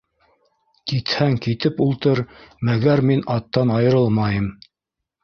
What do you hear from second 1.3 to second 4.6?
китеп ултыр, мәгәр мин аттан айырылмайым!